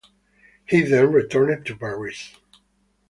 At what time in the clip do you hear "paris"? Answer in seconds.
1.77-2.35